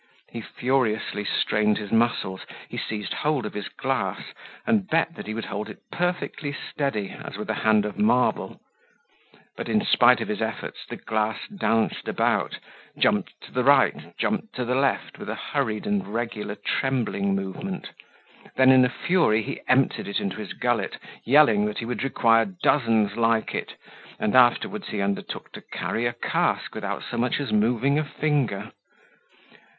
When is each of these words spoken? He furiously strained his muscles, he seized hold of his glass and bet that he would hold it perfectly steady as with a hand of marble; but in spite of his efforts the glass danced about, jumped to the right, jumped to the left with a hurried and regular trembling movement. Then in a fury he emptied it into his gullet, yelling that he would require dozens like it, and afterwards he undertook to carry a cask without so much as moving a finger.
He 0.31 0.41
furiously 0.41 1.23
strained 1.23 1.77
his 1.77 1.91
muscles, 1.91 2.41
he 2.67 2.77
seized 2.79 3.13
hold 3.13 3.45
of 3.45 3.53
his 3.53 3.69
glass 3.69 4.33
and 4.65 4.87
bet 4.89 5.13
that 5.13 5.27
he 5.27 5.35
would 5.35 5.45
hold 5.45 5.69
it 5.69 5.77
perfectly 5.91 6.51
steady 6.51 7.11
as 7.11 7.37
with 7.37 7.51
a 7.51 7.61
hand 7.61 7.85
of 7.85 7.99
marble; 7.99 8.61
but 9.55 9.69
in 9.69 9.85
spite 9.85 10.19
of 10.19 10.27
his 10.27 10.41
efforts 10.41 10.87
the 10.89 10.95
glass 10.95 11.41
danced 11.55 12.07
about, 12.07 12.57
jumped 12.97 13.39
to 13.41 13.51
the 13.51 13.63
right, 13.63 14.17
jumped 14.17 14.55
to 14.55 14.65
the 14.65 14.73
left 14.73 15.19
with 15.19 15.29
a 15.29 15.35
hurried 15.35 15.85
and 15.85 16.07
regular 16.11 16.55
trembling 16.55 17.35
movement. 17.35 17.91
Then 18.55 18.71
in 18.71 18.83
a 18.83 18.89
fury 18.89 19.43
he 19.43 19.61
emptied 19.67 20.07
it 20.07 20.19
into 20.19 20.37
his 20.37 20.53
gullet, 20.53 20.97
yelling 21.23 21.65
that 21.65 21.77
he 21.77 21.85
would 21.85 22.01
require 22.01 22.45
dozens 22.45 23.17
like 23.17 23.53
it, 23.53 23.75
and 24.19 24.35
afterwards 24.35 24.87
he 24.87 24.99
undertook 24.99 25.51
to 25.51 25.61
carry 25.61 26.07
a 26.07 26.13
cask 26.13 26.73
without 26.73 27.03
so 27.03 27.17
much 27.19 27.39
as 27.39 27.53
moving 27.53 27.99
a 27.99 28.03
finger. 28.03 28.71